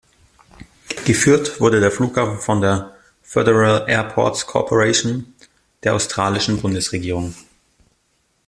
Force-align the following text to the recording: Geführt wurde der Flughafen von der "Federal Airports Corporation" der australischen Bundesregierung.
Geführt 1.05 1.59
wurde 1.59 1.79
der 1.79 1.91
Flughafen 1.91 2.39
von 2.41 2.59
der 2.59 2.95
"Federal 3.21 3.87
Airports 3.87 4.47
Corporation" 4.47 5.35
der 5.83 5.93
australischen 5.93 6.59
Bundesregierung. 6.59 7.35